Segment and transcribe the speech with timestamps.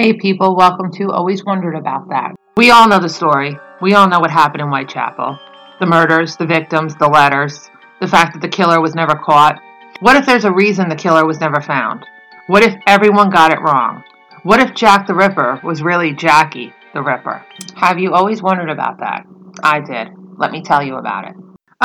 [0.00, 2.36] Hey people, welcome to Always Wondered About That.
[2.56, 3.58] We all know the story.
[3.82, 5.36] We all know what happened in Whitechapel.
[5.80, 7.68] The murders, the victims, the letters,
[8.00, 9.60] the fact that the killer was never caught.
[9.98, 12.06] What if there's a reason the killer was never found?
[12.46, 14.04] What if everyone got it wrong?
[14.44, 17.44] What if Jack the Ripper was really Jackie the Ripper?
[17.74, 19.26] Have you always wondered about that?
[19.64, 20.10] I did.
[20.36, 21.34] Let me tell you about it.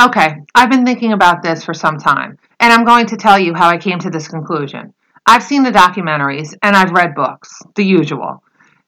[0.00, 3.54] Okay, I've been thinking about this for some time, and I'm going to tell you
[3.54, 4.93] how I came to this conclusion.
[5.26, 8.42] I've seen the documentaries and I've read books, the usual.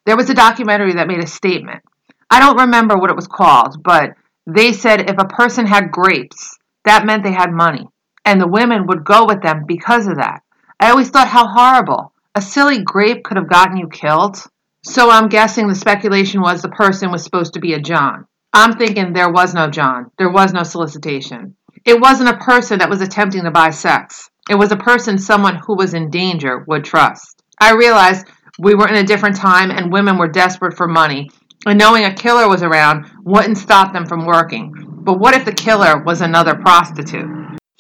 [0.05, 1.83] There was a documentary that made a statement.
[2.31, 4.15] I don't remember what it was called, but
[4.47, 7.89] they said if a person had grapes, that meant they had money,
[8.25, 10.43] and the women would go with them because of that.
[10.79, 12.13] I always thought how horrible.
[12.35, 14.37] A silly grape could have gotten you killed.
[14.83, 18.27] So I'm guessing the speculation was the person was supposed to be a John.
[18.53, 20.11] I'm thinking there was no John.
[20.19, 21.57] There was no solicitation.
[21.85, 24.31] It wasn't a person that was attempting to buy sex.
[24.49, 27.43] It was a person someone who was in danger would trust.
[27.61, 28.27] I realized
[28.59, 31.31] we were in a different time and women were desperate for money,
[31.67, 34.73] and knowing a killer was around wouldn't stop them from working.
[35.03, 37.29] But what if the killer was another prostitute?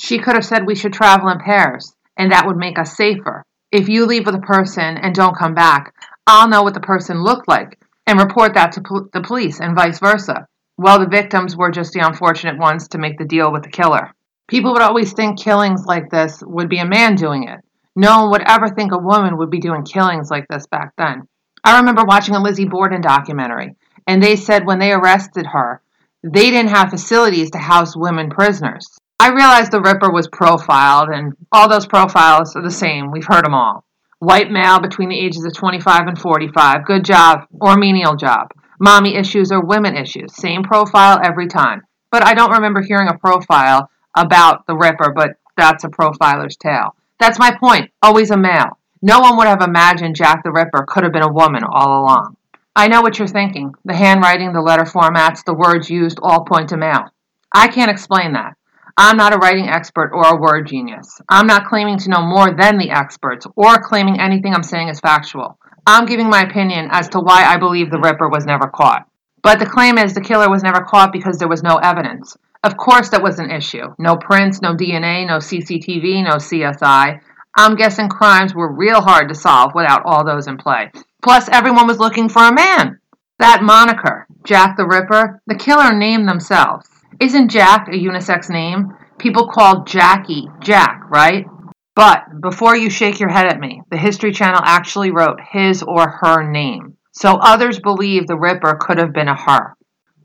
[0.00, 3.44] She could have said we should travel in pairs, and that would make us safer.
[3.70, 5.94] If you leave with a person and don't come back,
[6.26, 9.76] I'll know what the person looked like and report that to pol- the police and
[9.76, 10.46] vice versa.
[10.76, 14.12] Well, the victims were just the unfortunate ones to make the deal with the killer.
[14.48, 17.58] People would always think killings like this would be a man doing it.
[17.96, 21.26] No one would ever think a woman would be doing killings like this back then.
[21.64, 23.74] I remember watching a Lizzie Borden documentary,
[24.06, 25.82] and they said when they arrested her,
[26.22, 28.86] they didn't have facilities to house women prisoners.
[29.18, 33.10] I realized the Ripper was profiled, and all those profiles are the same.
[33.10, 33.84] We've heard them all.
[34.20, 38.52] White male between the ages of 25 and 45, good job or menial job.
[38.78, 41.82] Mommy issues or women issues, same profile every time.
[42.12, 46.96] But I don't remember hearing a profile about the Ripper, but that's a profiler's tale.
[47.20, 47.90] That's my point.
[48.02, 48.78] Always a male.
[49.02, 52.36] No one would have imagined Jack the Ripper could have been a woman all along.
[52.74, 53.74] I know what you're thinking.
[53.84, 57.04] The handwriting, the letter formats, the words used all point to male.
[57.52, 58.56] I can't explain that.
[58.98, 61.20] I'm not a writing expert or a word genius.
[61.28, 65.00] I'm not claiming to know more than the experts or claiming anything I'm saying is
[65.00, 65.58] factual.
[65.86, 69.06] I'm giving my opinion as to why I believe the Ripper was never caught.
[69.42, 72.36] But the claim is the killer was never caught because there was no evidence.
[72.62, 73.94] Of course, that was an issue.
[73.98, 77.20] No prints, no DNA, no CCTV, no CSI.
[77.56, 80.90] I'm guessing crimes were real hard to solve without all those in play.
[81.22, 82.98] Plus, everyone was looking for a man.
[83.38, 86.88] That moniker, Jack the Ripper, the killer named themselves.
[87.20, 88.94] Isn't Jack a unisex name?
[89.18, 91.46] People call Jackie Jack, right?
[91.94, 96.10] But before you shake your head at me, the History Channel actually wrote his or
[96.20, 96.96] her name.
[97.12, 99.74] So others believe the Ripper could have been a her.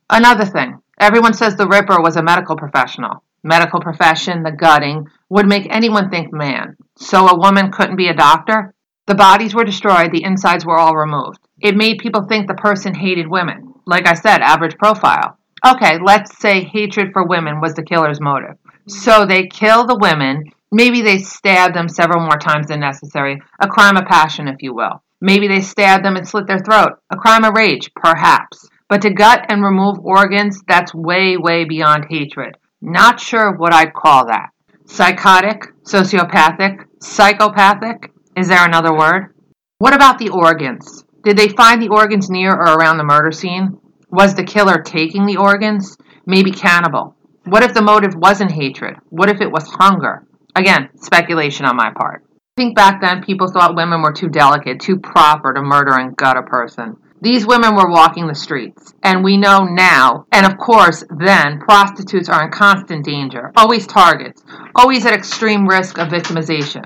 [0.10, 3.24] Another thing, Everyone says the Ripper was a medical professional.
[3.44, 6.78] Medical profession, the gutting, would make anyone think man.
[6.96, 8.76] So a woman couldn't be a doctor?
[9.08, 11.40] The bodies were destroyed, the insides were all removed.
[11.60, 13.74] It made people think the person hated women.
[13.88, 15.40] Like I said, average profile.
[15.66, 18.58] Okay, let's say hatred for women was the killer's motive.
[18.88, 20.52] So they kill the women.
[20.72, 23.42] Maybe they stab them several more times than necessary.
[23.60, 25.02] A crime of passion, if you will.
[25.20, 27.00] Maybe they stab them and slit their throat.
[27.10, 28.70] A crime of rage, perhaps.
[28.92, 32.58] But to gut and remove organs, that's way, way beyond hatred.
[32.82, 34.50] Not sure what I'd call that.
[34.86, 38.12] Psychotic, sociopathic, psychopathic?
[38.36, 39.34] Is there another word?
[39.78, 41.06] What about the organs?
[41.24, 43.80] Did they find the organs near or around the murder scene?
[44.10, 45.96] Was the killer taking the organs?
[46.26, 47.16] Maybe cannibal.
[47.46, 48.98] What if the motive wasn't hatred?
[49.10, 50.28] What if it was hunger?
[50.54, 52.26] Again, speculation on my part.
[52.26, 56.14] I think back then people thought women were too delicate, too proper to murder and
[56.18, 56.98] gut a person.
[57.24, 62.30] These women were walking the streets, and we know now, and of course then, prostitutes
[62.30, 64.44] are in constant danger, always targets,
[64.76, 66.86] always at extreme risk of victimization.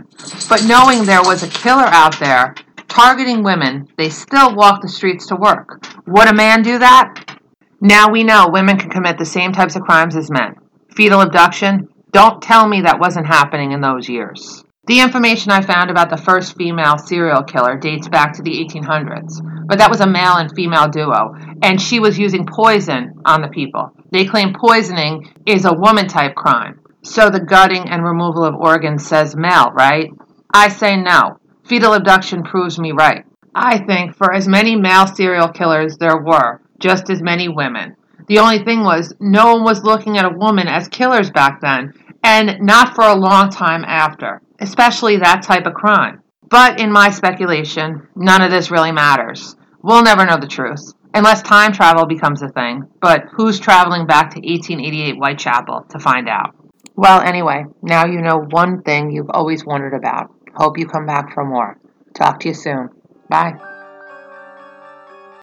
[0.49, 2.53] But knowing there was a killer out there
[2.89, 5.81] targeting women, they still walk the streets to work.
[6.05, 7.39] Would a man do that?
[7.79, 10.55] Now we know women can commit the same types of crimes as men.
[10.97, 11.87] Fetal abduction?
[12.11, 14.64] Don't tell me that wasn't happening in those years.
[14.87, 19.41] The information I found about the first female serial killer dates back to the 1800s,
[19.67, 21.33] but that was a male and female duo,
[21.63, 23.91] and she was using poison on the people.
[24.11, 26.81] They claim poisoning is a woman type crime.
[27.01, 30.11] So the gutting and removal of organs says male, right?
[30.53, 31.39] I say no.
[31.63, 33.25] Fetal abduction proves me right.
[33.55, 37.95] I think for as many male serial killers there were, just as many women.
[38.27, 41.93] The only thing was, no one was looking at a woman as killers back then,
[42.25, 46.21] and not for a long time after especially that type of crime.
[46.49, 49.55] But in my speculation, none of this really matters.
[49.81, 52.83] We'll never know the truth, unless time travel becomes a thing.
[53.01, 56.55] But who's traveling back to 1888 Whitechapel to find out?
[56.95, 60.31] Well, anyway, now you know one thing you've always wondered about.
[60.55, 61.77] Hope you come back for more.
[62.13, 62.89] Talk to you soon.
[63.29, 63.74] Bye.